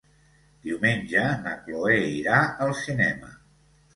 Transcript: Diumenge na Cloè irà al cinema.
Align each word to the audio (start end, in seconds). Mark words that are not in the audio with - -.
Diumenge 0.67 1.25
na 1.43 1.51
Cloè 1.67 1.99
irà 2.13 2.39
al 2.65 2.75
cinema. 2.79 3.33